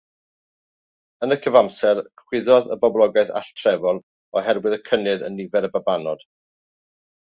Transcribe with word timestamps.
Yn 1.25 1.33
y 1.33 1.37
cyfamser, 1.47 1.99
chwyddodd 2.21 2.71
y 2.75 2.77
boblogaeth 2.85 3.31
alltrefol 3.41 4.01
oherwydd 4.41 4.79
y 4.79 4.81
cynnydd 4.91 5.27
yn 5.29 5.41
nifer 5.43 5.69
y 5.69 5.71
babanod. 5.77 6.25